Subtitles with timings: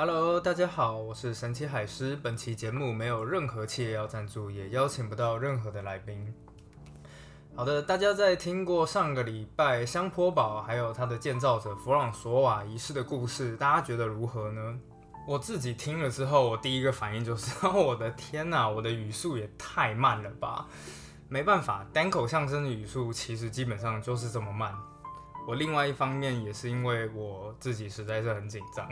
[0.00, 2.14] Hello，大家好，我是神奇海狮。
[2.14, 6.32] 本期节目没有任何企业要赞助，也邀请不到任何的来宾。
[7.56, 14.78] 好的，大家在听过上个礼拜香坡堡还有它的建造者弗朗索瓦一世的故事，大家觉得如何呢？
[15.26, 20.68] 我自己听了之后，我第一个反应就是：我的天哪，我的语速也太慢了吧！
[21.28, 24.72] 没办法，单口相声的语速其实基本上就是这么慢。
[25.48, 28.86] 我另外一方面也是因为我自己实在是很紧张，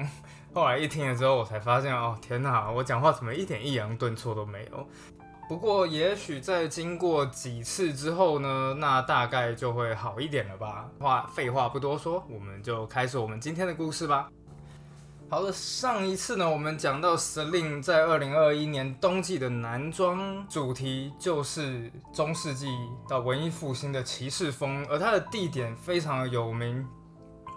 [0.55, 4.88] 后来一听了之后，我才发现哦，天哪，我讲话怎么一点抑扬顿挫都没有？
[5.51, 10.88] 不过也许在经过几次之后呢，那大概就会好一点了吧。
[10.98, 14.30] 话废话不多说，我们就开始我们今天的故事吧。
[15.29, 22.69] 好的，上一次呢，我们讲到 Celine 在二零二一年冬季的男装主题就是中世纪
[23.09, 26.87] 到文艺复兴的骑士风，而它的地点非常有名，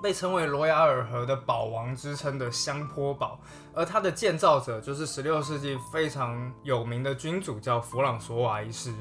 [0.02, 3.40] 被称为罗亚尔河的宝王之称的香坡堡，
[3.76, 8.92] 而它的建造者就是十六世纪非常有名的君主叫弗朗索瓦一世。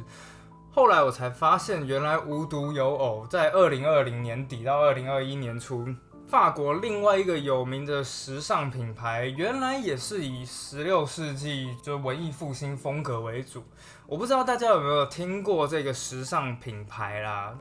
[0.71, 5.89] 后来我才发现，原来无独有偶，在二零二零年底到二零二一年初。
[6.29, 13.65] 法国另外一个有名的时尚品牌，原来也是以十六世纪就文艺复兴风格为主。
[14.07, 17.59] 我不知道大家有没有听过这个时尚品牌啦，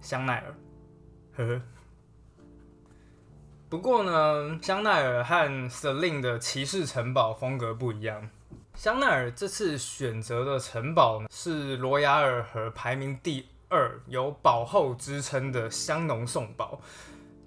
[0.00, 0.54] 香奈儿。
[1.36, 1.62] 呵呵。
[3.68, 8.30] 不过呢，香奈儿和 Celine 的骑士城堡风格不一样。
[8.76, 16.80] 香奈儿这次选择的城堡，是罗亚尔河排名第二、有保后之称的香农颂堡。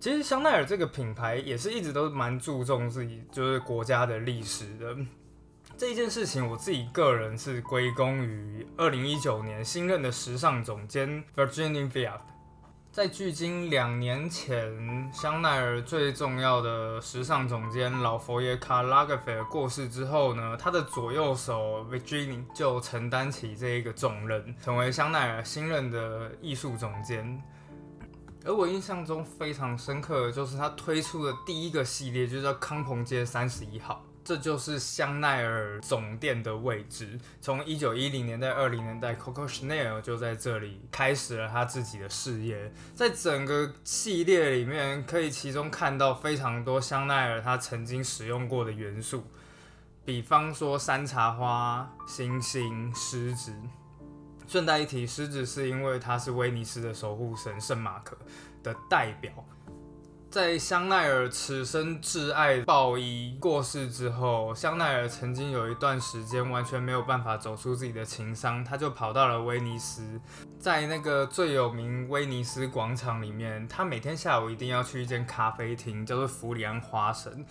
[0.08, 4.96] 其实香奈儿这个品牌也是一直都蛮注重自己就是国家的历史的
[5.76, 12.22] 这一件事情，我自己个人是归功于二零一九年新任的时尚总监 Virginia Viard。
[12.90, 27.44] 在距今两年前，香奈儿最重要的时尚总监老佛爷卡拉格菲尔过世之后呢，他的左右手 Virginia 就承担起这一个重任，成为香奈儿新任的艺术总监。
[28.48, 37.20] 而我印象中非常深刻的就是他推出的第一个系列，就叫康朋街三十一号，这就是香奈儿总店的位置。
[37.42, 42.72] 从一九一零年代、二零年代，Coco Chanel 就在这里开始了他自己的事业。
[42.96, 49.26] 在整个系列里面，可以其中看到非常多香奈儿他曾经使用过的元素，
[50.06, 53.54] 比方说山茶花、星星、狮子。
[54.48, 58.18] 顺带一提，狮子是因为它是威尼斯的守护神圣马可
[58.64, 59.32] 的代表。
[60.30, 70.20] 在香奈儿此生挚爱鲍伊过世之后，香奈儿曾经有一段时间完全没有办法走出自己的情伤，他就跑到了威尼斯，
[70.60, 77.46] 在那个最有名威尼斯广场里面，他每天下午一定要去一间咖啡厅，叫做弗里安花神。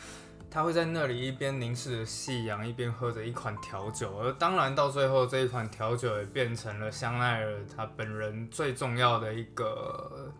[0.56, 10.32] 他会在那里一边凝视着夕阳，一边喝着一款调酒，而当然到最后这一款调酒也变成了香奈儿他本人最重要的一个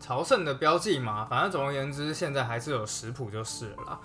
[0.00, 1.24] 朝圣的标记嘛。
[1.26, 4.00] 反正总而言之，现在还是有食谱就是了。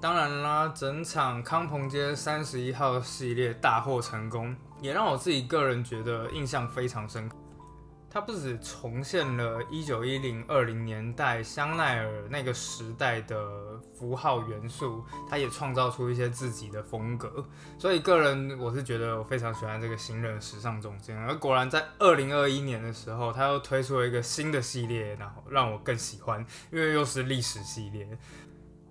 [0.00, 7.36] 当然啦，整场康朋街三十一号系列大获成功，也让我自己个人觉得印象非常深刻。
[8.12, 17.42] 它不止重现了一九一零二零年代香奈儿那个时代的符号元素，它也创造出一些自己的风格。
[17.78, 21.16] 所以个人我是觉得我非常喜欢这个新人时尚总监。
[21.16, 28.06] 而果然在二零二一年的时候，他又推出了一个新的系列，然后让我更喜欢，因为又是历史系列。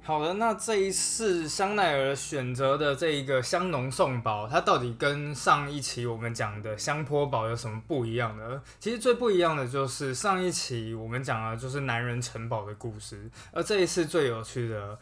[0.04, 8.62] 好的，那这一次香奈儿选择的这一个香浓送宝，它到底跟上一期我们讲的香坡堡有什么不一样呢？
[8.80, 14.98] 其实最不一样的就是上一期我们讲的就是男人城堡的故事，而这一次最有趣的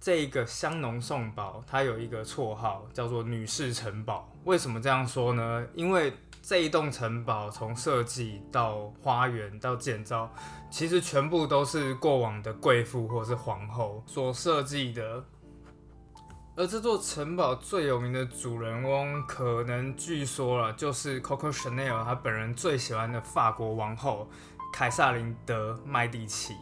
[0.00, 4.32] 这一个香浓送宝，它有一个绰号叫做女士城堡。
[4.44, 5.66] 为什么这样说呢？
[5.74, 6.12] 因为
[6.48, 10.32] 这一栋城堡从设计到花园到建造，
[10.70, 15.24] 其实全部都是过往的贵妇或是皇后所设计的。
[16.54, 24.30] 而这座城堡最有名的主人翁，可能据说了，就是 Coco Chanel 他本人最喜欢的法国王后
[24.72, 26.54] 凯撒琳德麦蒂奇。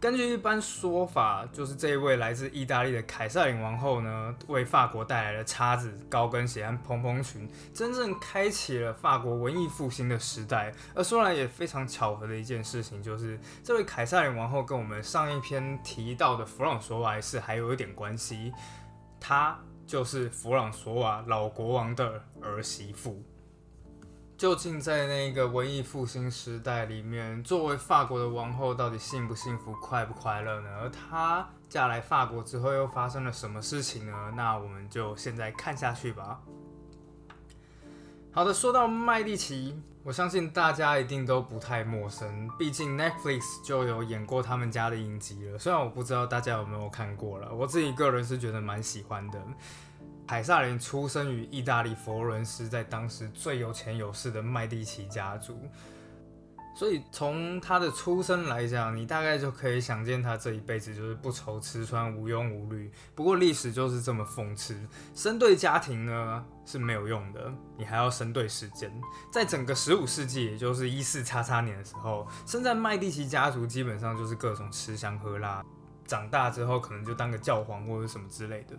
[0.00, 10.72] 根据一般说法，就是这一位来自意大利的凯瑟琳王后呢，为法国带来了叉子、高跟鞋和蓬蓬裙，真正开启了法国文艺复兴的时代。
[10.94, 18.54] 而说来也非常巧合的一件事情，就是这位凯瑟琳王后跟我们上一篇提到的弗朗索瓦是还有一点关系，
[19.20, 19.54] 她
[19.86, 23.22] 就是弗朗索瓦老国王的儿媳妇。
[24.40, 30.70] 究竟在那个文艺复兴时代里面，作为法国的王后，到底幸不幸福、快不快乐呢？
[30.80, 34.32] 而她嫁来法国之后，又发生了什么事情呢？
[34.34, 36.40] 那我们就现在看下去吧。
[38.32, 45.58] 好的，说到麦蒂奇，我相信大家一定都不太陌生，毕竟 Netflix 就有演过他们家的影集了。
[45.58, 49.38] 虽然我不知道大家有没有看过了，我自己个人是觉得蛮喜欢的。
[50.30, 55.60] 凯撒琳出生于意大利佛罗伦斯，在当时最有钱有势的麦蒂奇家族。
[56.72, 62.92] 所以从他的出生来讲，你大概就可以想见他这一辈子就是不愁吃穿、无忧无虑。
[63.16, 64.78] 不过历史就是这么讽刺，
[65.16, 68.88] 生对家庭呢是没有用的，你还要生对时间。
[69.32, 75.60] 在整个十五世纪，也就是一四叉叉年的时候，生在麦蒂奇家族基本上就是各种吃香喝辣，
[76.06, 78.76] 长大之后可能就当个教皇或者什么之类的。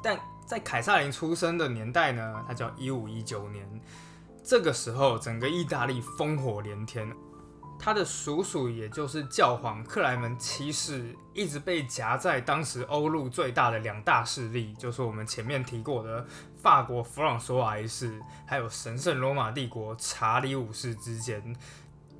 [0.00, 0.16] 但
[0.48, 3.68] 在凯撒琳出生的年代呢，他叫一五一九年。
[4.42, 7.06] 这个时候，整个意大利烽火连天，
[7.78, 21.54] 他的叔叔也就是教皇克莱门七世，一直被夹在当时欧陆最大的两大势力，就是我们前面提过的法国弗朗索瓦一世，还有神圣罗马帝国查理五世之间。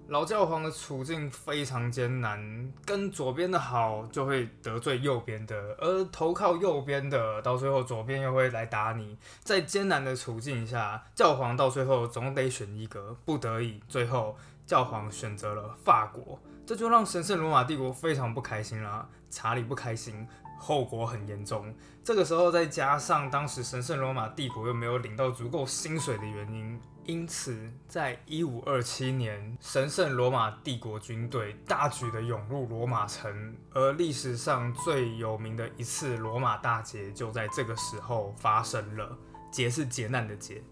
[0.08, 9.18] 老教皇的处境非常艰难，跟左边的好就会得罪右边的，而投靠右边的，到最后左边又会来打你。
[9.40, 14.34] 在艰难的处境下，教皇到最后总得选一个，不得已，最后
[14.66, 19.06] 教皇选择了法国，这就让神圣罗马帝国非常不开心啦。
[19.28, 20.26] 查理不开心，
[20.58, 21.74] 后果很严重。
[22.02, 26.80] 这个时候再加上当时神圣罗马帝国又没有领到足够薪水的原因。
[27.08, 27.56] 因此，
[27.88, 39.16] 在一五二七年，神圣罗马帝国军队大举的涌入罗马城，而历史上最有名的一次罗马大捷就在这个时候发生了。
[39.50, 40.62] 劫是劫难的劫。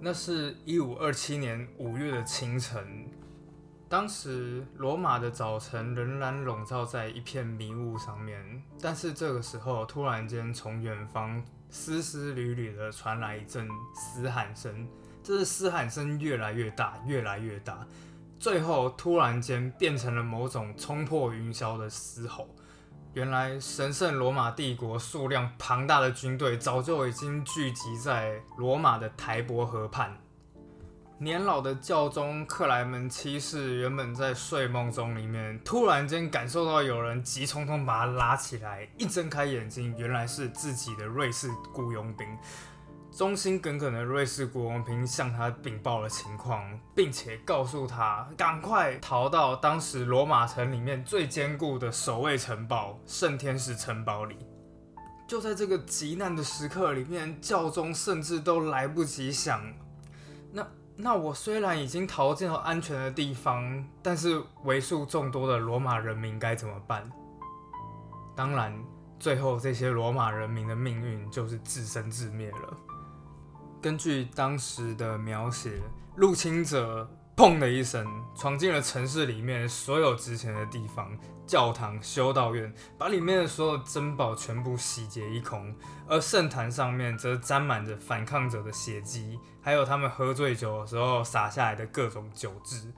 [0.00, 3.10] 那是一五二七年五月的清晨，
[3.88, 14.86] 当时罗马的早晨仍然笼罩在一片迷雾上面，但是这个时候，突然间从远方丝丝缕缕的传来一阵嘶喊声。
[15.22, 17.86] 这是嘶喊声越来越大，越来越大，
[18.38, 22.48] 最后突然间变成了某种冲破云霄的嘶吼。
[23.14, 30.16] 原来神圣罗马帝国数量庞大的军队早就已经聚集在罗马的台伯河畔。
[31.18, 42.26] 年老的教宗克莱门七世原本在睡梦中里面，突然间感受到有人急匆匆把他拉起来，一睁开眼睛，原来是自己的瑞士雇佣兵。
[43.14, 54.38] 忠心耿耿的瑞士国王平向他禀报了情况，并且告诉他赶快逃到当时罗马城里面最坚固的守卫城堡圣天使城堡里。
[55.28, 59.62] 就在这个极难的时刻里面，教宗甚至都来不及想，
[60.50, 60.66] 那
[60.96, 67.06] 那我虽然已经逃进了安全的地方，但是为数众多的罗马人民该怎么办？
[68.34, 68.74] 当然，
[69.18, 72.76] 最后这些罗马人民的命运就是自生自灭了。
[73.82, 75.72] 根据当时的描写，
[76.14, 78.06] 入侵者砰的一声
[78.36, 81.10] 闯进了城市里面所有值钱的地方，
[81.48, 85.74] 教堂、修道院，把里面的所有珍宝全部洗劫一空，
[86.06, 92.92] 而圣坛上面则沾满着反抗者的血迹，还有他们喝醉酒的时候洒下来的各种酒渍。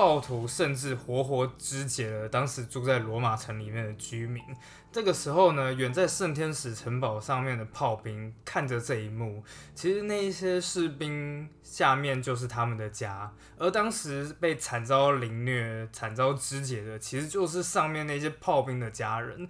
[0.00, 4.42] 暴徒甚至活活肢解了当时住在罗马城里面的居民。
[4.90, 19.46] 这个时候呢，远在圣天使城堡上面的炮兵看着这一幕，其实那一些士兵下面就是他们的家，而当时被惨遭凌虐、惨遭肢解的，其实就是上面那些炮兵的家人。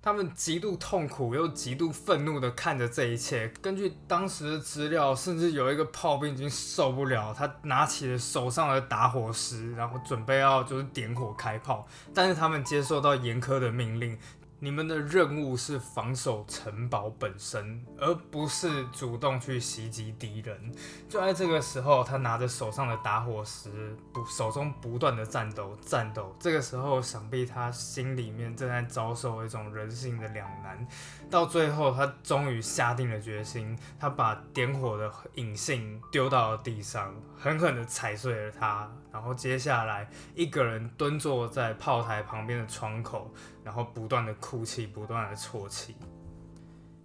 [0.00, 3.52] 他们极度痛苦又极度愤怒的看着这一切。
[3.60, 11.86] 根据当时的资料，甚至有一个炮兵已经受不了，他拿起了手上的打火石，然后准备要就是点火开炮。
[12.14, 14.16] 但是他们接受到严苛的命令。
[14.60, 20.72] 你们的任务是防守城堡本身，而不是主动去袭击敌人。
[21.08, 26.34] 就在这个时候，他拿着手上的打火石，不手中不断的战斗，战斗。
[26.40, 30.86] 这个时候，想必他心里面正在遭受一种人性的两难。
[31.30, 38.90] 到最后，他终于下定了决心，他把点火的引信丢到了地上，狠狠的踩碎了它。
[39.12, 43.32] 然后接下来，一个人蹲坐在炮台旁边的窗口。
[43.64, 45.94] 然后不断的哭泣，不断的啜泣，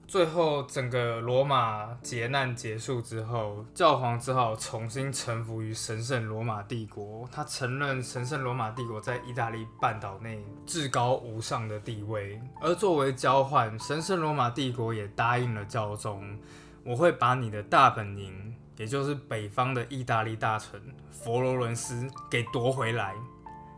[0.06, 7.28] 最后整个罗马劫难结束之后，教皇只好重新臣服于神圣罗马帝国。
[7.32, 16.38] 他承认神圣罗马帝国在意大利半岛内至高无上的地位，而作为交换，神圣罗马帝国也答应了教宗：
[16.84, 20.80] 我会把你的大本营也就是北方的意大利大城
[21.12, 23.16] 佛罗伦斯给夺回来。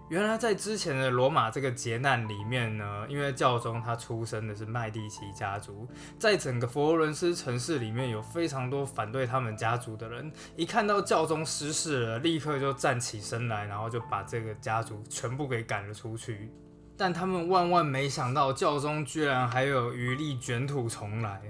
[0.07, 5.87] 原来在之前的罗马这个劫难里面呢，因为教宗他出生的是麦地奇家族，
[6.19, 16.51] 在整个佛罗伦斯城市里面有非常多反对他们家族的人，一看到教宗失势了，立刻就站起身来，然后就把这个家族全部给赶了出去。
[16.95, 21.41] 但他们万万没想到，教宗居然还有余力卷土重来。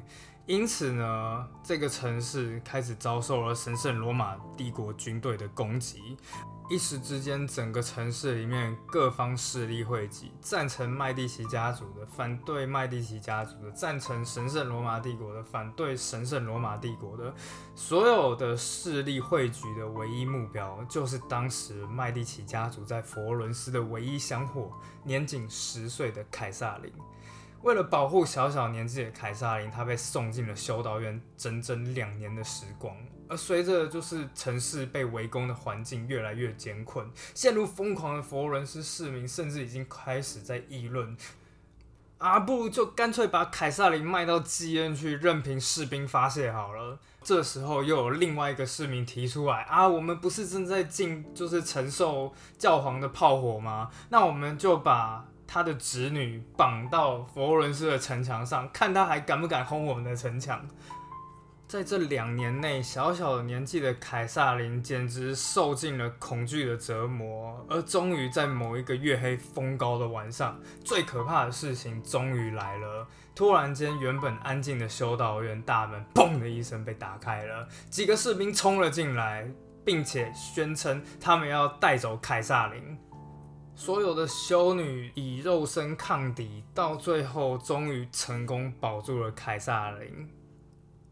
[0.45, 5.99] 因此呢，这个城市开始遭受了神圣罗马帝国军队的攻击。
[6.67, 17.31] 一时之间，整个城市里面各方势力汇集，赞成麦地奇家族的，反对麦地奇家族的，赞成神圣罗马帝国的，反对神圣罗马帝国的，
[17.75, 24.71] 所有的势力汇聚的唯一目标，就是当时麦地奇家族在佛罗伦斯的唯一香火——
[25.05, 26.91] 年仅十岁的凯撒琳。
[27.61, 32.95] 为了保护小小年纪的凯撒琳，她被送进了修道院，整整两年的时光。
[33.27, 41.15] 而随着就是城市被围攻的环境越来越艰困，陷入疯狂的佛罗伦斯市民甚至已经开始在议论：
[42.17, 46.99] 啊，不如就干脆把凯撒琳卖到妓院去，任凭士兵发泄好了。
[47.23, 53.89] 这时候又有另外一个市民提出来：啊，我们不是正在进就是承受教皇的炮火吗？
[54.09, 60.63] 那我们就把他的侄女绑到佛罗伦斯的城墙上，看他还敢不敢轰我们的城墙。
[61.75, 67.65] 在这两年内，小小的年纪的凯撒琳简直受尽了恐惧的折磨。
[67.69, 73.05] 而终于在某一个月黑风高的晚上，最可怕的事情终于来了。
[73.35, 79.45] 突然间，原本安静的修道院大门“嘣”的一声被打开了，几个士兵冲了进来，
[79.83, 82.97] 并且宣称他们要带走凯撒琳。
[83.75, 90.29] 所有的修女以肉身抗敌，到最后终于成功保住了凯撒琳。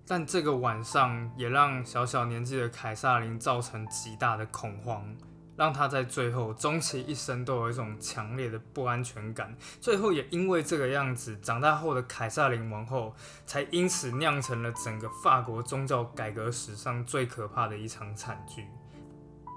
[0.06, 5.16] 但这个晚上也让小小年纪的凯撒琳造成极大的恐慌，
[5.56, 9.56] 让他在最后终其一生都有一种强烈的不安全感。
[9.80, 18.68] 最后也因为这个样子，长大后的凯撒琳王后才因此酿成了整个法国宗教改革史上最可怕的一场惨剧。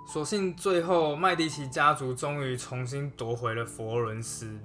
[0.08, 4.56] 所幸最后麦迪奇家族终于重新夺回了佛罗伦斯。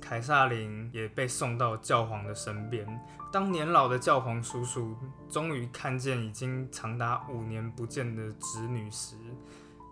[0.00, 2.86] 凯撒琳也被送到教皇的身边。
[3.32, 4.96] 当年老的教皇叔叔
[5.28, 9.14] 终于看见已经长达五年不见的侄女时，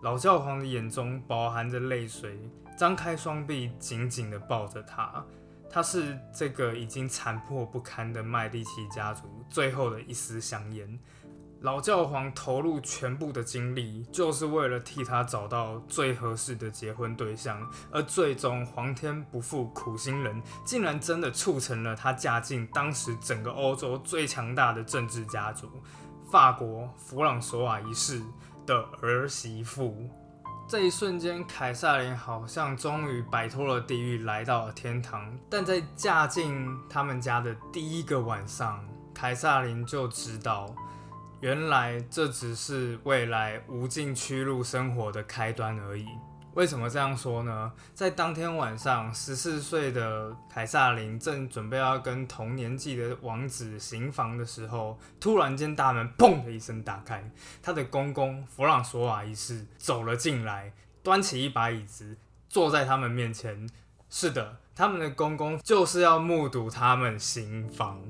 [0.03, 2.41] 老教皇的眼中饱含着泪水，
[2.77, 5.25] 张开双臂紧紧地抱着她。
[5.71, 10.99] 她是这个已经残破不堪的麦蒂奇家族最后的一丝香烟。
[11.61, 25.69] 老教皇投入全部的精力，就是为了替他找到最合适的结婚对象，而最终皇天不负苦心人，竟然真的促成了他嫁进当时整个欧洲最强大的政治家族——
[26.31, 28.23] 法国弗朗索瓦一世
[28.65, 30.09] 的儿媳妇。
[30.69, 35.37] 这一瞬间，凯撒琳好像终于摆脱了地狱，来到了天堂。
[35.50, 40.73] 但在嫁进他们家的第一个晚上，凯撒琳就知道。
[41.40, 46.07] 原来这只是未来无尽屈辱生活的开端而已。
[46.54, 47.73] 为什么这样说呢？
[47.95, 57.30] 在当天晚上，十四岁的凯撒琳正准备要跟同年纪的王子行房的时候，突然间大门砰的一声打开，
[57.62, 60.73] 他的公公弗朗索瓦一世走了进来，
[61.04, 62.16] 端起一把椅子
[62.49, 63.68] 坐在他们面前。
[64.11, 68.02] 是的，他们的公公就是要目睹他们行房。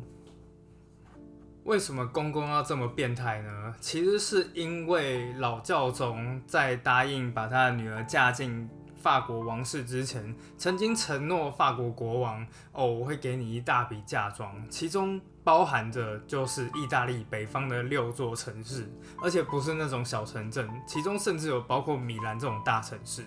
[1.68, 3.75] 为什么公公要这么变态呢？
[3.78, 18.90] 其实是因为老教宗在答应把他的女儿嫁进法国王室之前，曾经承诺法国国王：“哦，我会给你一大笔嫁妆，其中包含着就是意大利北方的六座城市，
[19.22, 23.22] 而且不是那种小城镇，其中甚至有包括米兰这种大城市。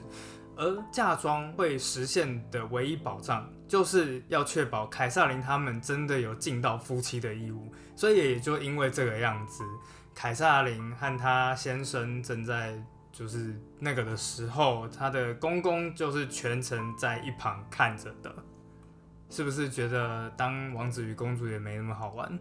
[0.62, 9.63] 而嫁妆会实现的唯一保障，就是要确保凯撒琳他们真的有尽到夫妻的义务。”所以也就因为这个样子，
[10.13, 12.80] 凯撒琳和他先生正在
[13.12, 18.32] 就是那个的时候，他的公公就是全程在一旁看着的，
[19.32, 22.39] 是不是觉得当王子与公主也没那么好玩？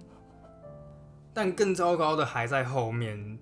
[1.32, 3.38] 但更糟糕的还在后面，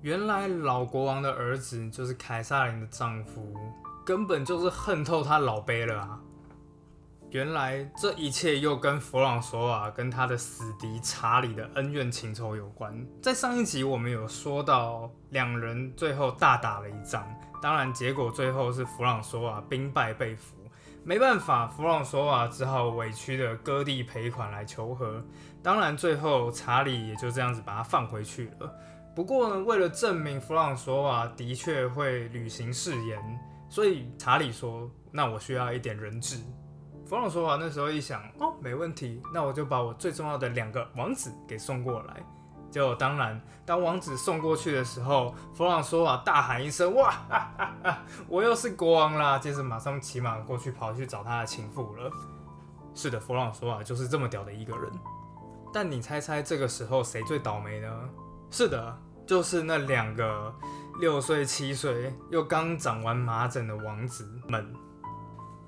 [0.00, 3.54] 原来老国王的儿子就是凯撒琳的丈夫，
[4.08, 6.18] 根本就是恨透他老辈了啊！
[7.28, 13.06] 原来这一切又跟弗朗索瓦跟他的死敌查理的恩怨情仇有关。
[13.20, 17.22] 在上一集我们有说到，两人最后大打了一仗，
[17.60, 20.56] 当然结果最后是弗朗索瓦兵败被俘，
[21.04, 25.22] 没办法，弗朗索瓦只好委屈的割地赔款来求和。
[25.62, 28.74] 当然最后查理也就这样子把他放回去了。
[29.14, 33.38] 不过呢，为了证明弗朗索瓦的确会履行誓言，
[33.68, 36.38] 所以查理说：“那我需要一点人质。”
[37.06, 42.22] 弗朗索瓦那时候一想：“哦，没问题，那我就把我最重要的两个王子给送过来。”
[42.70, 47.14] 就当然，当王子送过去的时候，弗朗索瓦大喊一声：“哇，
[48.28, 52.12] 我又是国王啦！”接着马上骑马过去跑去找他的情妇了。
[52.94, 54.92] 是的，弗朗索瓦就是这么屌的一个人。
[55.72, 57.88] 但你猜猜这个时候谁最倒霉呢？
[58.50, 60.54] 是的，就是那两个
[61.00, 64.74] 六岁、七岁又刚长完麻疹的王子们。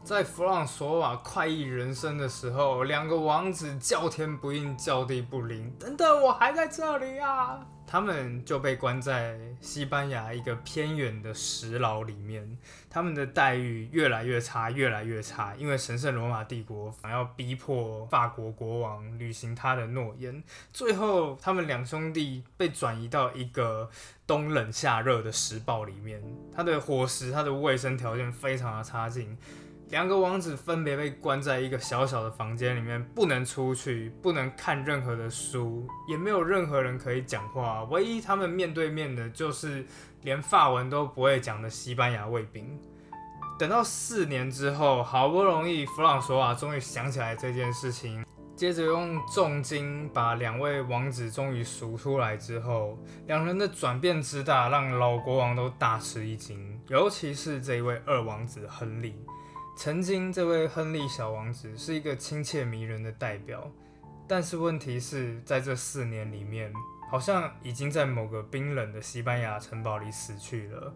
[0.03, 5.73] 在弗朗索瓦快意人生的时候，两个王子叫天不应，叫地不灵。
[5.79, 7.61] 等等，我还在这里啊！
[7.91, 12.57] 他们就被关在西班牙一个偏远的石牢里面，
[12.89, 20.41] 他们的待遇越来越差，越来越差，因为神圣罗马帝国想要逼迫法国国王履行他的诺言。
[20.73, 23.91] 最后，他们两兄弟被转移到一个
[24.25, 26.23] 冬冷夏热的石堡里面，
[26.55, 29.37] 他的伙食、他的卫生条件非常的差劲。
[29.91, 37.83] 两个王子分别被关在一个小小的房间里面，不能出去，不能看任何的书，也没有任何人可以讲话。
[37.91, 39.85] 唯一他们面对面的就是
[40.23, 42.79] 连法文都不会讲的西班牙卫兵。
[43.59, 59.17] 等到四年之后，好不容易弗朗索瓦终于想起来这件事情，接着用重金把两位王子终于赎出来之后，两人的转变之大，让老国王都大吃一惊，尤其是这一位二王子亨利。
[59.83, 63.67] 曾经，这位亨利小王子是一个亲切迷人的代表，
[64.29, 66.71] 但是问题是在这四年里面，
[67.11, 70.95] 好像已经在某个冰冷的西班牙城堡里死去了。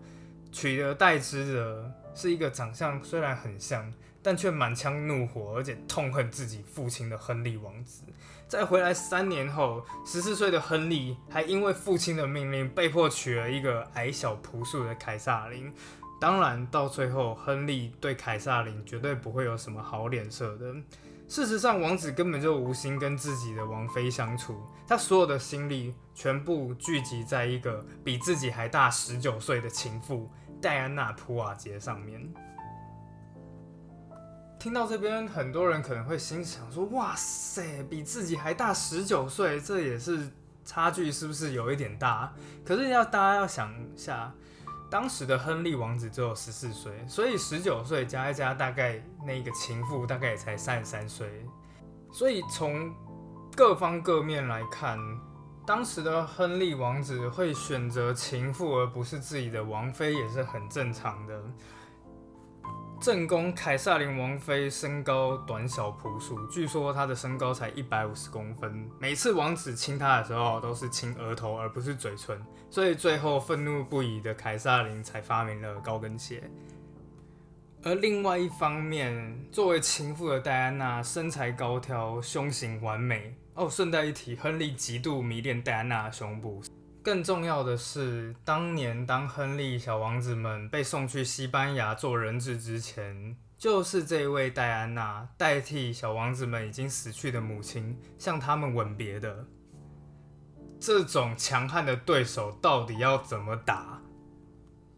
[0.53, 3.91] 取而代之的是一个长相虽然很像，
[4.23, 8.03] 但却满腔怒火而且痛恨自己父亲的亨利王子。
[8.47, 15.73] 在回来三年后，十四岁的亨利还因为父亲的命令，被迫娶了一个矮小朴素的凯撒琳。
[16.21, 20.75] 当然，到最后，亨利对凯撒琳绝对不会有什么好脸色的。
[21.27, 32.33] 事实上，王子根本就无心跟自己的王妃相处，他所有的心力全部聚集在一个比自己还大十九岁的情妇戴安娜·普瓦捷上面。
[34.59, 40.31] 听到这边，很多人可能会心想说：“哇塞，比自己还大十九岁，这也是
[40.65, 42.33] 差距是不是有一点大？”
[42.65, 44.33] 可是要大家要想一下。
[44.95, 51.29] 当时的亨利王子只有十四岁，所以十九岁加一加，大概那个情妇大概也才三十三岁。
[52.13, 52.95] 所以从
[53.57, 54.97] 各方各面来看，
[55.67, 61.43] 当时的亨利王子会选择情妇而不是自己的王妃，也是很正常的。
[63.05, 68.89] 正宫凯撒琳王妃身高短小朴素，据说她的身高才一百五十公分。
[68.99, 72.41] 每次王子亲她的时候，都是亲额头而不是嘴唇，
[72.71, 76.51] 所以最后愤怒不已的凯撒琳才发明了高跟鞋。
[77.83, 83.37] 而另外一方面，作为情妇的戴安娜身材高挑，胸型完美。
[83.53, 86.63] 哦，顺带一提，亨利极度迷恋戴安娜的胸部。
[87.05, 99.45] 更重要的是，当年当亨利小王子们被送去西班牙做人质之前，就是这位戴安娜代替小王子们已经死去的母亲向他们吻别的。
[100.81, 104.01] 这种强悍的对手到底要怎么打？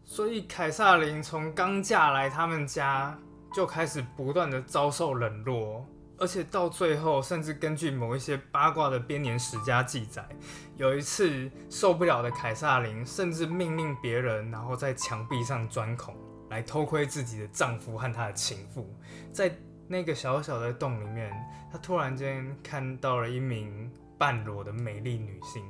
[0.05, 3.19] 所以凯撒琳从刚嫁来他们家
[3.53, 5.85] 就开始不断的遭受冷落。
[6.19, 10.27] 而且到最后，甚至根据某一些八卦的编年史家记载，
[10.75, 16.15] 有一次受不了的凯撒琳，甚至命令别人，然后在墙壁上钻孔，
[16.49, 18.91] 来偷窥自己的丈夫和他的情妇。
[19.31, 19.55] 在
[19.87, 21.31] 那个小小的洞里面，
[21.71, 25.63] 她突然间看到了一名半裸的美丽女性，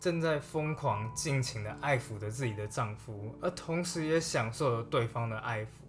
[0.00, 5.83] 正在疯狂尽情的爱抚着自己的丈夫，而同时也享受着对方的爱抚。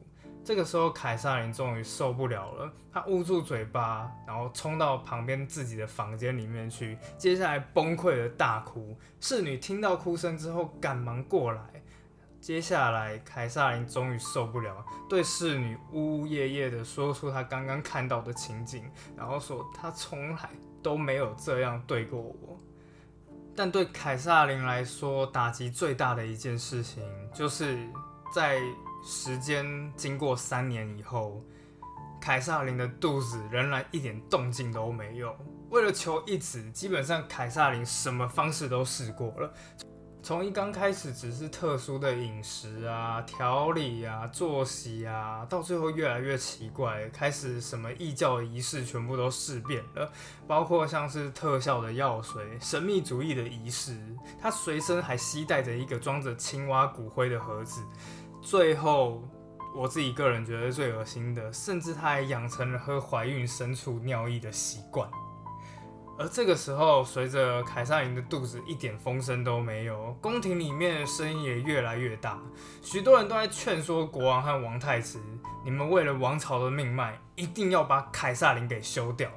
[0.45, 8.95] 这个时候，凯撒琳终于受不了了，她捂住嘴巴，然后冲到旁边自己的房间里面去，接下来崩溃的大哭。
[9.19, 11.63] 侍女听到哭声之后，赶忙过来。
[12.39, 20.47] 接下来，凯撒琳终于受不了，对侍女呜呜咽咽的说出他刚刚看到的情景，然后说他从来
[20.83, 22.59] 都没有这样对过我。
[23.55, 27.03] 但对凯撒琳来说，打击最大的一件事情，
[27.33, 27.75] 就是
[28.31, 28.61] 在。
[29.07, 31.39] 时间经过三年以后，
[32.19, 35.37] 凯撒琳的肚子仍然一点动静都没有。
[35.69, 39.53] 为了求一子，基本上凯撒琳什么方式都试过了，
[40.23, 50.11] 从一刚开始只是特殊的饮食啊、调理啊、作息啊，到最后越来越奇怪，开始什么异教仪式全部都试遍了，
[50.47, 53.95] 包括像是特效的药水、神秘主义的仪式，
[54.41, 57.83] 他随身还携带着一个装着青蛙骨灰的盒子。
[58.45, 59.23] 最后，
[59.75, 65.09] 我自己个人觉得最恶心的，甚至他还养成了喝怀孕牲畜尿液的习惯。
[66.19, 72.39] 而这个时候，随着凯撒琳的肚子一点风声都没有，宫廷里面的声音也越来越大，
[72.83, 75.19] 许多人都在劝说国王和王太子
[75.65, 79.27] ：“你们为了王朝的命脉，一定要把凯撒琳给休掉。”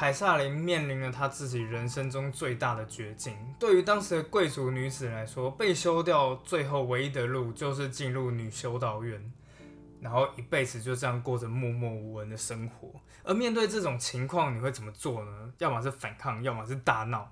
[0.00, 3.36] 凯撒琳面临了他自己人生中最大的绝境。
[3.58, 9.30] 对于当时的贵族女子来说，被休掉最后唯一的路就是进入女修道院。
[10.00, 12.88] 然后一辈子就这样过着默默无闻的生活，
[13.24, 15.52] 而面对这种情况，你会怎么做呢？
[15.58, 17.30] 要么是反抗，要么是大闹。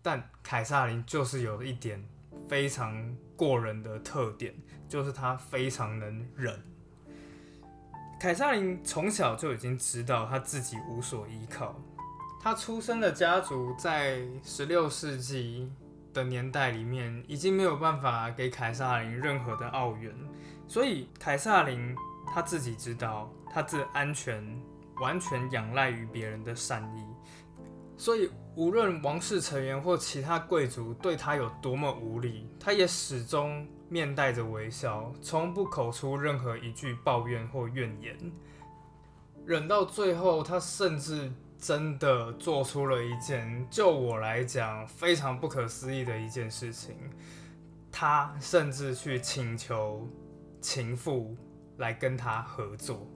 [0.00, 2.02] 但凯撒琳就是有一点
[2.48, 4.54] 非常过人的特点，
[4.88, 6.58] 就是他非常能忍。
[8.18, 11.76] 凯撒琳从小就已经知道他自己无所依靠，
[12.40, 15.70] 他出生的家族在十六世纪
[16.14, 20.12] 的年代里面，已经没有办法给凯撒琳任何的奥援。
[20.66, 21.94] 所以凯撒琳
[22.32, 24.42] 他自己知道，他自安全
[25.00, 27.04] 完全仰赖于别人的善意。
[27.98, 38.16] 所以无论王室成员或其他贵族对他有多么无礼，他也始终面带着微笑，从不口出任何一句抱怨或怨言。
[39.44, 46.94] 忍到最后，他甚至真的做出了一件，就我来讲非常不可思议的一件事情。
[47.90, 50.08] 他甚至去请求。
[50.58, 51.36] 情妇
[51.76, 53.06] 来跟他合作。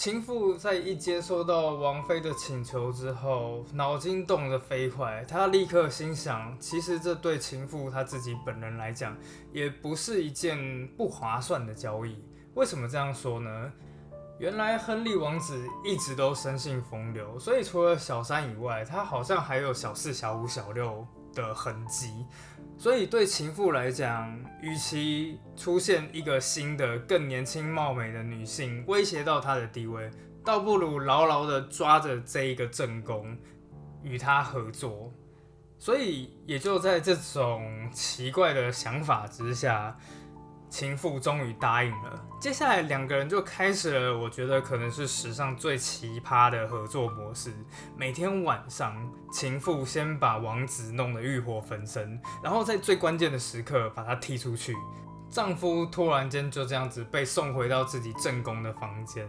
[0.00, 5.22] 情妇在一接收到王妃的请求之后，脑筋动得飞快。
[5.28, 9.14] 他立刻心想，其实这对情妇他自己本人来讲，
[9.52, 12.16] 也不是一件不划算的交易。
[12.54, 13.72] 为什么这样说呢？
[14.38, 22.24] 原来亨利王子一直都生性风流，所以除了小三以外，他好像还有小四、小五、小六的痕迹。
[22.80, 30.10] 所以对情妇来讲，与其出现一个新的、更年轻貌美的女性威胁到她的地位，
[30.42, 33.36] 倒不如牢牢的抓着这一个正宫，
[34.02, 35.12] 与她合作。
[35.78, 39.94] 所以也就在这种奇怪的想法之下。
[40.70, 47.52] 情妇终于答应了，接下来两个人就开始了，我觉得可能是史上最奇葩的合作模式。
[47.96, 48.96] 每天晚上，
[49.32, 54.72] 情妇先把王子弄得欲火焚身，然后在最关键的时刻把他踢出去，
[55.28, 59.28] 丈夫突然间就这样子被送回到自己正宫的房间。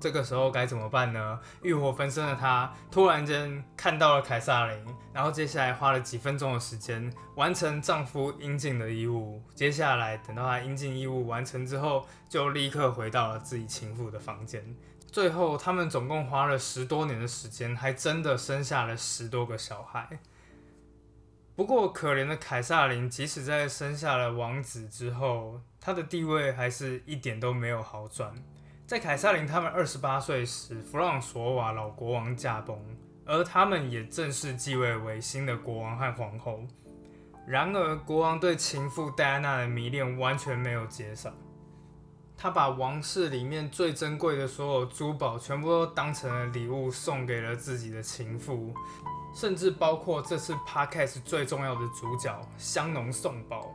[0.00, 1.40] 这个时候该怎么办呢？
[1.62, 9.42] 欲火焚身的她突然间看到了凯撒琳，然后接下来花了几分钟的时间完成丈夫应尽的义务。
[9.54, 14.64] 接下来等到他应尽义务完成之后，就立刻回到了自己情妇的房间。
[15.10, 20.20] 最后他们总共花了十多年的时间，还真的生下了十多个小孩。
[21.56, 28.32] 不过可怜的凯撒琳，即使在生下了王子之后，她的地位还是一点都没有好转。
[28.88, 32.74] 在凯撒琳他们二十八岁时，弗朗索瓦老国王驾崩，
[33.26, 36.62] 而他们也正式继位为新的国王和皇后。
[37.46, 41.30] 然而，国王对情妇戴安娜的迷恋完全没有减少，
[42.34, 48.72] 他把王室里面最珍贵的所有珠宝全部都当成了礼物送给了自己的情妇，
[49.34, 53.70] 甚至包括这次 podcast 最重要的主角香农送宝。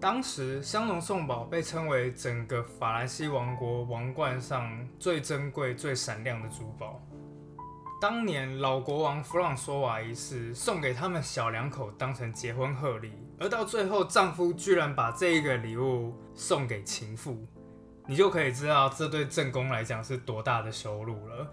[0.00, 6.98] 当时香农送宝被称为整个法兰西王国王冠上最珍贵、最闪亮的珠宝。
[8.00, 17.46] 当年老国王弗朗索瓦一世送给他们小两口当成结婚贺礼，而到最后丈夫居然把这一个礼物送给情妇，
[18.06, 21.52] 你就可以知道这对正宫来讲是多大的羞辱了。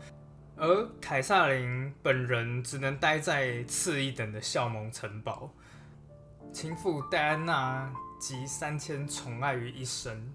[0.55, 5.51] 而凯撒琳本人只能待在次一等的孝蒙城堡，
[6.53, 7.91] 情妇戴安娜。
[8.19, 10.33] 集三千宠爱于一身，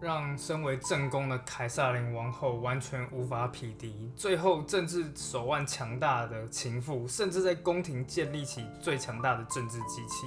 [0.00, 4.12] 让身为正宫的凯撒琳王后完全无法匹敌。
[4.16, 10.26] 最后，政治手腕强大的情妇，甚至在宫廷建立起最强大的政治机器。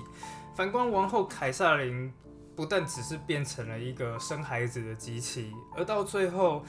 [0.56, 2.12] 反观王后凯撒琳，
[2.56, 6.64] 不但只是变成了一个生孩子的机器，而到最后，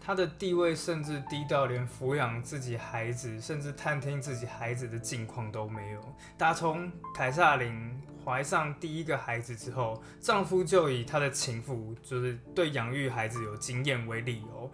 [0.00, 6.00] 她的地位甚至低到连抚养自己孩子，甚至探听自己孩子的近况都没有。
[6.36, 8.02] 打从凯撒琳。
[8.24, 14.70] 怀上第一个孩子之后，丈夫就以他的情妇就是对养育孩子有经验为理由，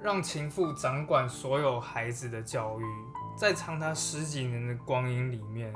[0.00, 2.84] 让情妇掌管所有孩子的教育，
[3.36, 5.72] 在长达十几年的光阴里面，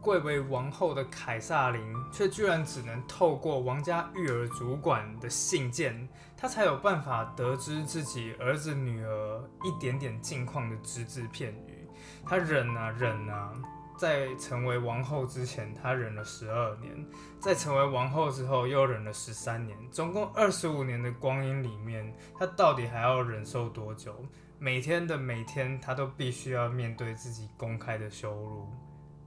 [0.00, 1.80] 贵为王后的凯撒琳
[2.12, 11.86] 却居然只能透过王家育儿主管的信件，她才有办法得知自己儿子女儿一点点近况的只字片语。
[12.24, 13.52] 她忍啊忍啊。
[14.00, 16.90] 在成为王后之前，她忍了十二年；
[17.38, 19.76] 在成为王后之后，又忍了十三年。
[19.90, 24.24] 总共二十五年的光阴里面，她到底还要忍受多久？
[24.58, 28.72] 每天的每天，她都必须要面对自己公开的羞辱。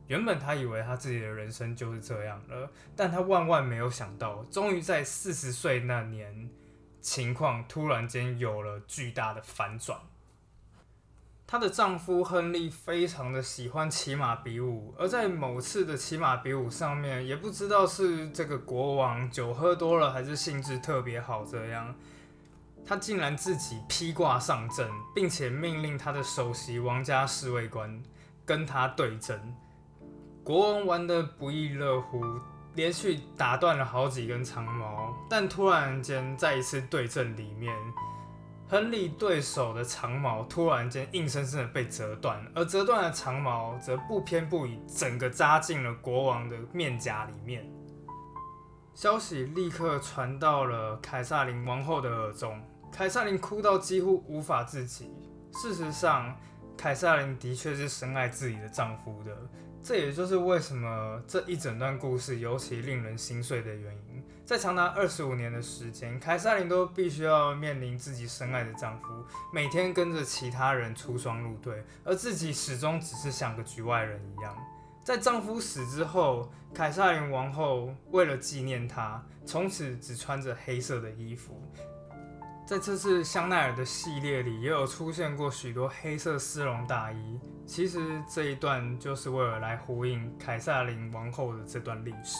[0.07, 6.49] 原本她以为她自己的人生就是这样了，但她万万没有想到，终于在四十岁那年，
[6.99, 9.99] 情况突然间有了巨大的反转。
[11.53, 21.93] 她的丈夫亨利非常的喜欢骑马比武，而在某次的骑马比武上面，也不知道是这个国王酒喝多了，还是兴致特别好，这样
[22.83, 28.01] 他竟然自己披挂上阵，并且命令他的首席王家侍卫官
[28.43, 29.39] 跟他对阵。
[30.43, 32.25] 国王玩得不亦乐乎，
[32.73, 37.71] 连续打断了好几根长矛，但突然间在一次对阵里面。
[38.73, 47.71] 亨利对手的长矛突然间硬生生的被折断，而折断的长矛则不偏不倚，整个扎进了国王的面颊里面。
[48.95, 52.59] 消息立刻传到了凯撒琳王后的耳中，
[52.91, 55.13] 凯撒琳哭到几乎无法自己。
[55.51, 56.36] 事实上，
[56.75, 59.38] 凯撒琳的确是深爱自己的丈夫的，
[59.83, 64.12] 这也就是为什么这一整段故事尤其令人心碎的原因。
[64.45, 69.08] 在长达二十五年的时间，凯撒琳都必须要面临自己深爱的丈夫
[69.53, 74.53] 每天跟着其他人出双入对，而自己始终只是像个局外人一样。
[75.01, 81.62] 在丈夫死之后，凯撒琳王后为了纪念他，从此只穿着黑色的衣服。
[82.65, 87.39] 在这次香奈儿的系列里，也有出现过许多黑色丝绒大衣。
[87.65, 92.39] 其实这一段就是为了来呼应凯撒琳王后的这段历史。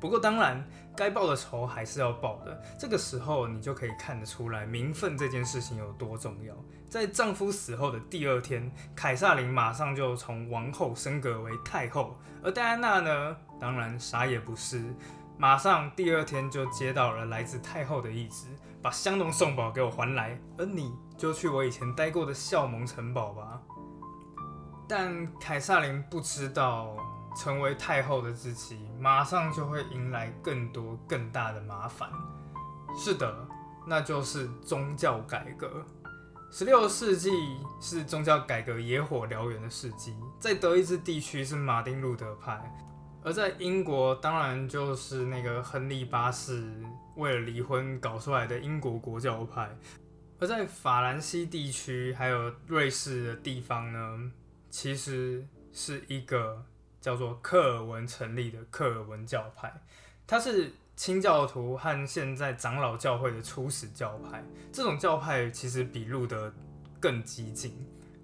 [0.00, 2.62] 不过当然，该报的仇还是要报的。
[2.78, 6.54] 这个时候，你就可以看得出来名分这件事情有多重要。
[6.88, 14.82] 在丈夫死后的第二天，凯撒琳马上就从王后升格为太后，而戴安娜呢，当然啥也不是，
[15.36, 18.46] 马上第二天就接到了来自太后的懿旨，
[18.82, 23.60] 把香浓送宝给我还来，而你就去我以前待过的孝蒙城堡吧。
[24.88, 26.96] 但凯撒琳不知道。
[27.42, 32.06] 成为太后的自己，马上就会迎来更多更大的麻烦。
[32.94, 33.48] 是的，
[33.86, 35.82] 那就是宗教改革。
[36.52, 37.30] 十六世纪
[37.80, 42.60] 是宗教改革野火燎原的世纪，在德意志地区是马丁路德派，
[43.24, 46.70] 而在英国当然就是那个亨利八世
[47.16, 49.74] 为了离婚搞出来的英国国教派，
[50.38, 54.30] 而在法兰西地区还有瑞士的地方呢，
[54.68, 56.62] 其实是一个。
[57.00, 59.72] 叫做克尔文成立的克尔文教派，
[60.26, 64.44] 它是清教徒和现在长老教会的初始教派。
[64.72, 66.52] 这种教派其实比路德
[67.00, 67.74] 更激进，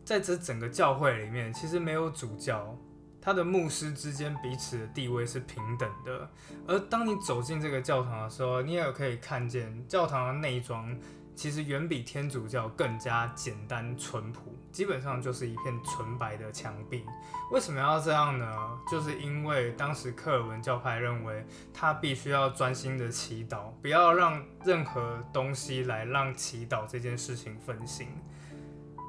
[0.05, 2.77] 在这整个教会里面，其实没有主教，
[3.21, 6.29] 他的牧师之间彼此的地位是平等的。
[6.67, 10.97] 而当你走进这个教堂的时候，你也可以看见教堂的内装。
[11.37, 17.05] 其实远比天主教更加简单淳朴，基本上就是一片纯白的墙壁。
[17.53, 18.47] 为什么要这样呢？
[18.91, 28.09] 就是因为当时克尔文教派认为，他必须要专心的祈祷，不要让任何东西来让祈祷这件事情分心。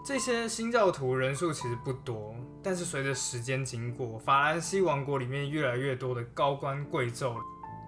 [0.06, 7.38] 这些新教徒人数其实不多，但是随着时间经过，法兰西王国里面越来越多的高官贵胄。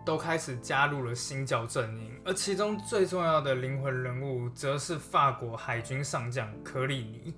[0.06, 7.34] 都开始加入了新教阵营，而其中最重要的灵魂人物，则是法国海军上将科利尼。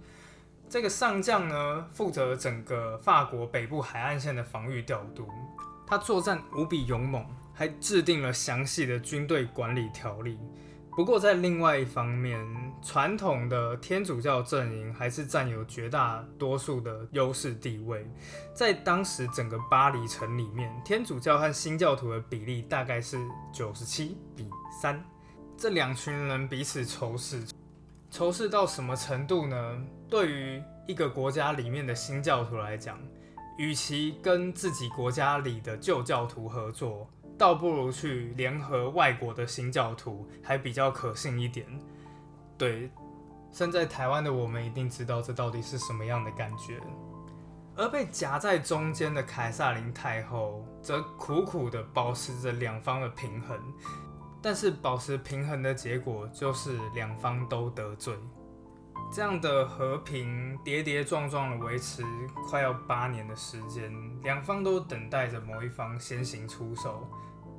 [0.69, 5.27] 这个上将呢，负责整个法国北部海岸线的防御调度，
[5.85, 10.39] 他作战无比勇猛，还制定了详细的军队管理条例。
[10.95, 12.39] 不过，在另外一方面，
[12.83, 18.05] 传统的天主教阵营还是占有绝大多数的优势地位。
[18.53, 23.17] 在当时整个巴黎城里面，天主教和新教徒的比例大概是
[23.53, 24.49] 九十七比
[24.81, 25.03] 三。
[25.55, 27.43] 这两群人彼此仇视，
[28.09, 29.81] 仇视到什么程度呢？
[30.09, 32.97] 对于一个国家里面的新教徒来讲，
[33.59, 37.07] 与其跟自己国家里的旧教徒合作。
[37.37, 41.65] 倒不如去联合外国的新教徒，还比较可信一点。
[42.61, 42.91] 对，
[43.51, 46.79] 身在台湾的我们一定知道这到底是什么样的感觉。
[47.75, 53.57] 而被夹在中间的凯撒琳太后，则苦苦的保持着两方的平衡，
[54.43, 58.13] 但是保持平衡的结果就是两方都得罪。
[59.11, 62.03] 这样的和平跌跌撞撞的维持
[62.47, 67.09] 快要八年的时间，两方都等待着某一方先行出手。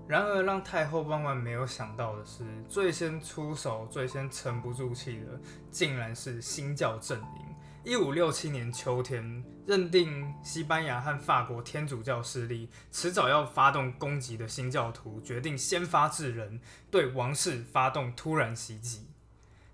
[0.08, 7.54] 然而，让太后万万没有想到的是，最先出手、最先沉不住气的，竟然是新教阵营。
[7.84, 16.60] 一五六七年秋天，认定西班牙和法国天主教势力迟早要发动攻击的新教徒，决定先发制人，
[16.90, 19.08] 对王室发动突然袭击。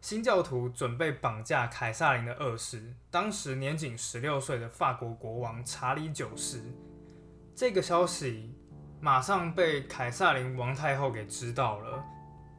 [0.00, 6.62] 新教徒准备绑架凯撒琳的二世，当时年仅十六岁的法国国王查理九世。
[7.54, 8.54] 这个消息
[9.00, 12.04] 马上被凯撒琳王太后给知道了。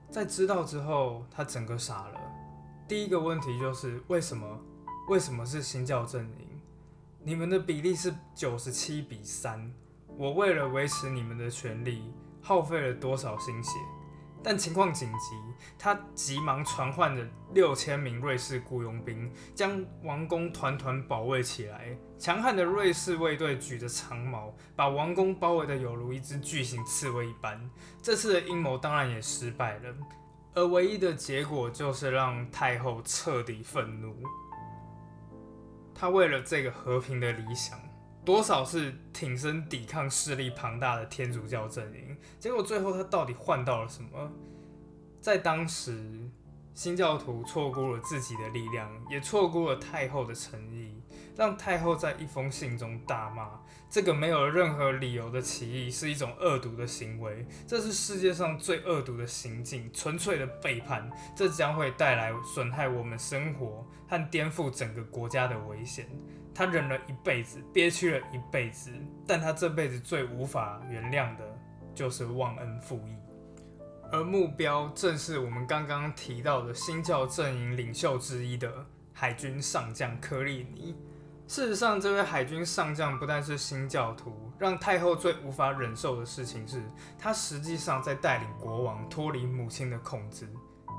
[0.09, 2.19] 在知道之后，他整个傻了。
[2.87, 4.59] 第一个问题就是为什么？
[5.09, 6.61] 为什么是新教阵营？
[7.23, 9.71] 你们的比例是九十七比三。
[10.17, 13.71] 我为了维持你们的权利，耗费了多少心血？
[14.41, 15.35] 但情况紧急，
[15.77, 21.97] 他急忙传唤了六千名瑞士雇佣兵，将王宫团团保卫起来。
[22.17, 27.69] 强悍的瑞士卫队举着长矛，把王宫包围的有如一只巨型刺猬一般。
[28.01, 29.93] 这次的阴谋当然也失败了，
[30.53, 34.15] 而唯一的结果就是让太后彻底愤怒。
[35.93, 37.77] 他为了这个和平的理想，
[38.25, 42.17] 多少是挺身抵抗势力庞大的天主教阵营。
[42.39, 44.31] 结果最后他到底换到了什么？
[45.19, 46.29] 在当时，
[46.73, 51.01] 新教徒错估了自己的力量，也错估了太后的诚意，
[51.35, 63.85] 让太后在一封信中大骂：这个没有任何理由的起义是一种恶毒的行为，这是世界上最恶毒的行径，纯粹的背叛，这将会带来损害我们生活。
[64.09, 66.09] 和颠覆整个国家的危险，
[66.59, 68.91] 他忍了一辈子，憋屈了一辈子，
[69.25, 71.57] 但他这辈子最无法原谅的
[71.95, 73.15] 就是忘恩负义，
[74.11, 80.97] 而目标正是我们刚刚提到的新教阵营领袖之一的海军上将科利尼。
[81.47, 86.83] 事实上，这位海军上将不但是新教徒，让太后最无法忍受的事情是，
[87.17, 90.45] 他实际上在带领国王脱离母亲的控制。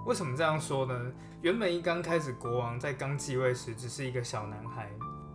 [0.06, 1.12] 为什么这样说呢？
[1.42, 4.90] 原本一刚开始，国王在刚继位时只是一个小男孩，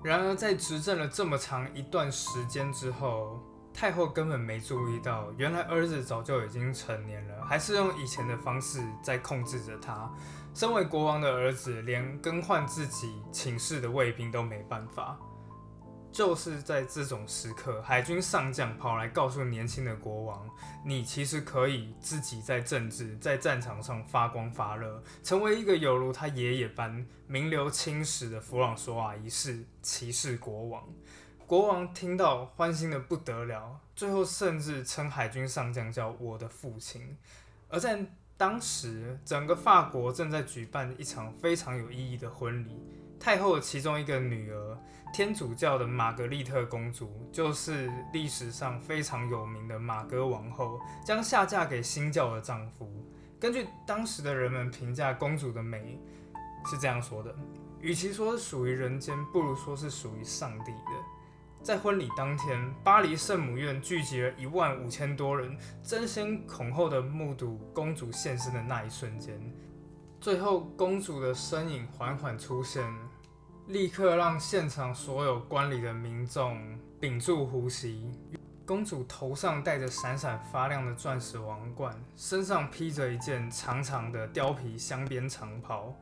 [0.05, 3.41] 然而在执政了这么长一段时间之后，
[3.73, 10.07] 太后根本没注意到，原来儿子早就已经成年了，还是用以前的方式在控制着他。
[10.53, 15.17] 身为国王的儿子，连更换自己寝室的卫兵都没办法。
[16.15, 20.49] 就是在这种时刻，海军上将跑来告诉年轻的国王
[20.85, 30.87] ：“你其实可以自己在政治、在战场上发光发热，成为一个有如他爷爷般名留青史的弗朗索瓦一世骑士国王。”
[31.45, 37.17] 国王听到欢欣的不得了，最后甚至称海军上将叫我的父亲。
[37.67, 37.99] 而在
[38.37, 42.81] 当时，整个法国正在举办一场非常有意义的婚礼，
[43.19, 44.77] 太后的其中一个女儿。
[45.13, 52.91] 天主教的玛格丽特公主就是历史上非常有名的玛格王后，将下嫁给新教的丈夫。
[53.39, 55.99] 根据当时的人们评价公主的美，
[56.65, 57.33] 是这样说的：
[57.79, 60.91] 与其说是属于人间，不如说是属于上帝的。
[61.63, 69.39] 在婚礼当天，巴黎圣母院聚集了一万五千多人，争先恐后的目睹公主现身的那一瞬间。
[70.19, 72.83] 最后，公主的身影缓缓出现。
[73.67, 76.61] 立刻让现场所有观礼的民众
[76.99, 78.11] 屏住呼吸。
[78.63, 85.95] 公主头上戴着闪闪发亮的钻石王冠，身上披着一件长长的貂皮镶边长袍。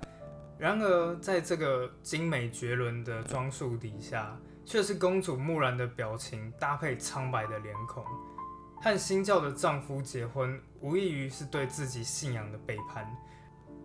[0.58, 8.04] 然而，在这个精美绝伦的装束底下，却是公主木然的表情搭配苍白的脸孔。
[8.82, 13.10] 和新教的丈夫结婚，无异于是对自己信仰的背叛。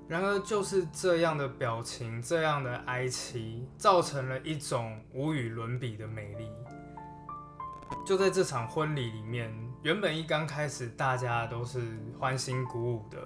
[0.08, 6.50] 然而，就是这样的表情，这样的哀戚，造成了一种无与伦比的美丽。
[8.06, 11.82] 就在这场婚礼里面，原本一刚开始大家都是
[12.18, 13.18] 欢欣鼓舞的，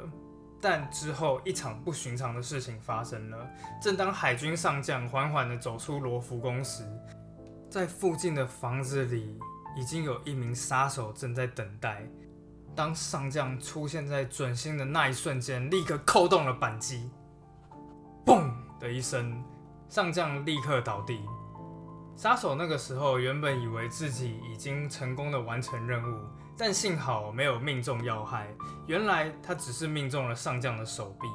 [0.61, 3.49] 但之后一场不寻常的事情发生了。
[3.81, 6.83] 正当海军上将缓缓地走出罗浮宫时，
[7.71, 9.39] 在附近的房子里，
[9.77, 12.05] 已经有一名杀手正在等待。
[12.75, 17.11] 当上将出现在准星的那一瞬间，立刻扣动了扳机，
[18.25, 19.45] 嘣的一声，
[19.89, 21.21] 上将立刻倒地。
[22.17, 26.21] 杀手那个时候原本以为自己已经成功的完成任务，
[26.57, 28.49] 但幸好没有命中要害，
[28.87, 31.29] 原来他只是命中了上将的手臂。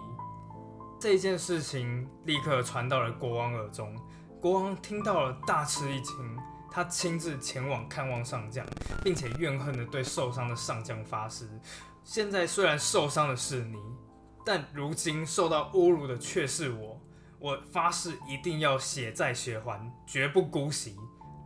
[1.00, 3.96] 这件事情立刻传到了国王耳中，
[4.42, 6.16] 国王听到了大吃一惊。
[6.78, 8.64] 他亲自前往看望上将，
[9.04, 11.50] 并且怨恨地对受伤的上将发誓：
[12.04, 13.80] 现在虽然受伤的是你，
[14.46, 17.02] 但如今受到侮辱的却是我。
[17.40, 20.96] 我发誓一定要血债血还，绝不姑息。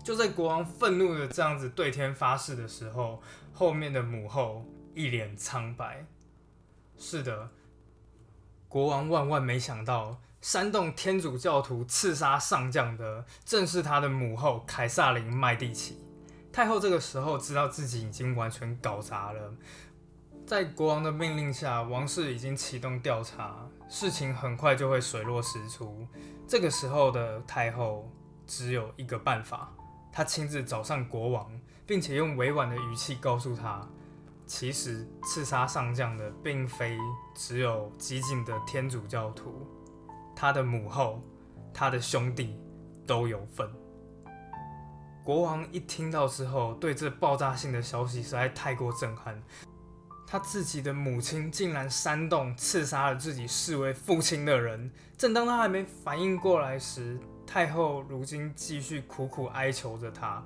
[0.04, 3.22] 就在国王愤怒的这样子对天发誓的时候，
[3.54, 6.06] 后面的母后一脸苍白。
[6.98, 7.50] 是的，
[8.68, 16.04] 国王万万没想到，煽动天主教徒刺杀上将的正是他的母后凯撒琳麦蒂奇。
[16.52, 19.54] 太后这个时候知道自己已经完全搞砸了，
[20.46, 26.06] 在国王的命令下，王室已经启动调查，事情很快就会水落石出。
[26.48, 28.12] 这个时候的太后
[28.46, 29.72] 只有一个办法。
[30.12, 31.50] 她亲自找上国王，
[31.86, 33.88] 并且用委婉的语气告诉他，
[34.46, 36.98] 其实刺杀上将的并非
[37.34, 39.66] 只有激进的天主教徒，
[40.42, 41.22] 他的母后、
[41.72, 42.58] 他的兄弟
[43.06, 43.70] 都有份。
[45.24, 49.40] 国王一听到之后，对这爆炸性的消息实在太过震撼，
[50.26, 54.92] 他自己的母亲竟然煽动刺杀了自己视为父亲的人。
[55.16, 60.44] 正当他还没反应过来时，太后如今继续苦苦哀求着他，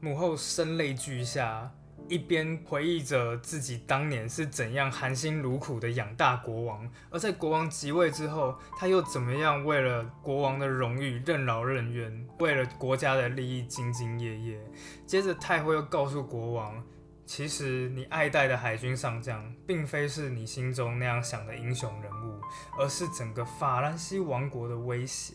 [0.00, 1.72] 母后声泪俱下，
[2.08, 14.60] 一边回忆着自己当年是怎样含辛茹苦的养大国王，而在国王即位之后，他又怎么样为了国王的荣誉任劳任怨，为了国家的利益兢兢业业。
[15.06, 16.84] 接着，太后又告诉国王，
[17.24, 22.38] 其实你爱戴的海军上将，并非是你心中那样想的英雄人物，
[22.78, 25.32] 而是整个法兰西王国的威胁。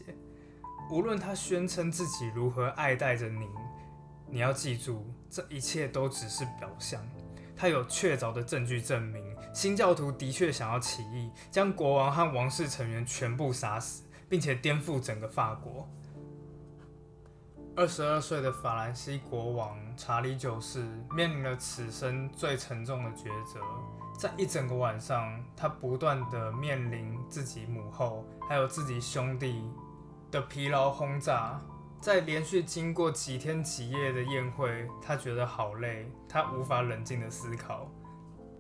[0.91, 3.49] 无论他宣称自己如何爱戴着您，
[4.28, 7.01] 你要记住，这一切都只是表象。
[7.55, 9.23] 他有确凿的证据证明，
[9.53, 15.88] 新教徒的确想要起义，将国王和王室成员全部杀死，并且颠覆整个法国。
[17.75, 23.59] 二十二岁的法兰西国王查理九世面临了此生最沉重的抉择。
[24.17, 29.63] 在一整个晚上，他不断的面临自己母后，还有自己兄弟。
[30.32, 31.59] 的疲劳轰炸，
[32.02, 37.91] 在连续经过几天几夜的宴会，他觉得好累，他无法冷静的思考。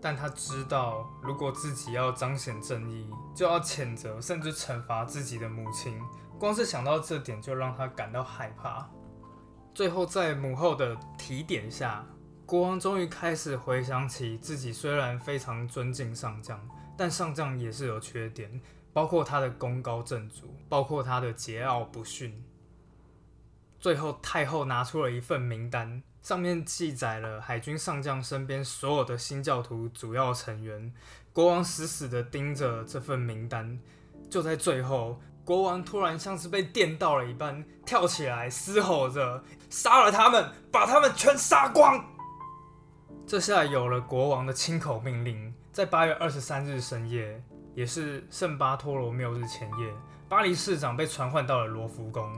[0.01, 5.99] 但他知道，如果自己要彰显正义，就要谴责甚至惩罚自己的母亲。
[6.37, 8.89] 光是想到这点，就让他感到害怕。
[9.73, 12.05] 最后，在母后的提点下，
[12.45, 16.59] 国王终于开始回想起自己虽然非常尊敬上将，
[16.97, 18.59] 但上将也是有缺点。
[18.91, 22.43] 包括他的功高震主，包括他的桀骜不驯。
[23.79, 30.93] 最后，太后拿出了一份名单，上面记载了海军上将身边所有的新教徒主要成员。
[31.31, 33.79] 国王死死地盯着这份名单。
[34.29, 42.03] 就在最后，国王突然像是被电到了一般，跳起来嘶吼着：“杀了他们，把他们全杀光！”
[43.25, 47.41] 这下有了国王的亲口命令，在八月二十三日深夜。
[47.75, 49.93] 也是圣巴托罗缪日前夜，
[50.27, 52.29] 巴黎市长被传唤到了罗浮宫。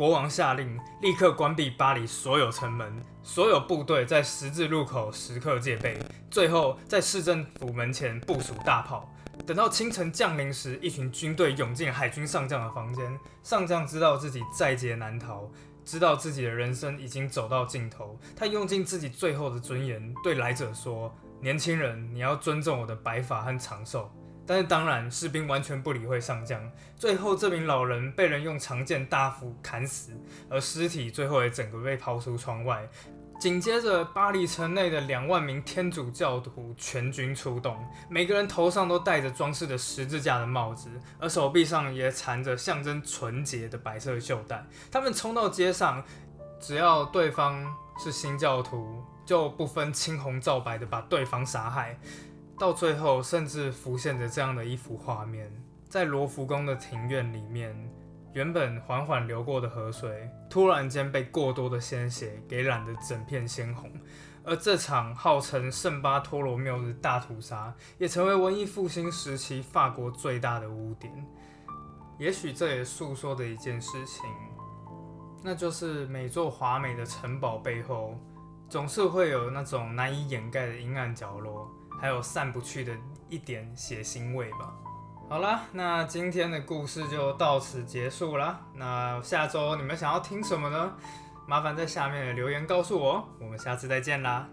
[0.00, 2.90] 国王下令立刻关闭巴黎所有城门，
[3.22, 5.98] 所有部队在十字路口时刻戒备。
[6.30, 9.14] 最后，在市政府门前部署大炮。
[9.46, 13.20] 等到清晨降临时，一群军队涌进海军上将的房间。
[13.42, 15.46] 上将知道自己在劫难逃，
[15.84, 18.18] 知道自己的人生已经走到尽头。
[18.34, 24.10] 他用尽自己最后的尊严，对来者说：“年轻人，你要尊重我的白发和长寿。”
[24.50, 26.60] 但是当然，士兵完全不理会上将。
[26.96, 30.10] 最后，这名老人被人用长剑大斧砍死，
[30.48, 32.84] 而尸体最后也整个被抛出窗外。
[33.38, 37.78] 紧接着，巴黎城内的两万名天主教徒全军出动，
[38.08, 40.90] 每个人头上都戴着装饰的十字架的帽子，
[41.20, 44.66] 而手臂上也缠着象征纯洁的白色袖带。
[44.90, 46.02] 他们冲到街上，
[46.58, 47.72] 只要对方
[48.02, 51.96] 是新教徒，就不分青红皂白的把对方杀害。
[52.60, 55.50] 到最后，甚至浮现着这样的一幅画面：
[55.88, 57.74] 在罗浮宫的庭院里面，
[58.34, 63.90] 原本缓缓流过的河水，突然间被过多的鲜血给染得整片鲜红。
[64.44, 71.10] 而这场号称圣巴托罗缪日大屠杀，也成为文艺复兴时期法国最大的污点。
[72.18, 74.22] 也许这也诉说的一件事情，
[75.42, 78.18] 那就是每座华美的城堡背后，
[78.68, 81.66] 总是会有那种难以掩盖的阴暗角落。
[82.00, 82.92] 还有散不去的
[83.28, 84.72] 一点血腥味吧。
[85.28, 88.60] 好啦，那今天的故事就到此结束啦。
[88.74, 90.92] 那下周你们想要听什么呢？
[91.46, 93.28] 麻烦在下面留言告诉我。
[93.38, 94.48] 我们下次再见啦。